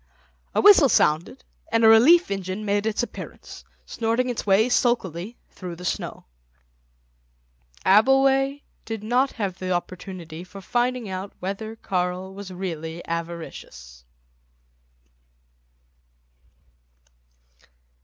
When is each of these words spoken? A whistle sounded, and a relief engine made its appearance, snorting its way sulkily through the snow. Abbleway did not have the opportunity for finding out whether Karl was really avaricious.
A 0.55 0.61
whistle 0.61 0.89
sounded, 0.89 1.43
and 1.71 1.85
a 1.85 1.87
relief 1.87 2.31
engine 2.31 2.65
made 2.65 2.87
its 2.87 3.03
appearance, 3.03 3.63
snorting 3.85 4.29
its 4.31 4.47
way 4.47 4.67
sulkily 4.67 5.37
through 5.51 5.75
the 5.75 5.85
snow. 5.85 6.25
Abbleway 7.85 8.63
did 8.83 9.03
not 9.03 9.33
have 9.33 9.59
the 9.59 9.69
opportunity 9.69 10.43
for 10.43 10.59
finding 10.59 11.07
out 11.07 11.33
whether 11.39 11.75
Karl 11.75 12.33
was 12.33 12.49
really 12.51 13.05
avaricious. 13.05 14.03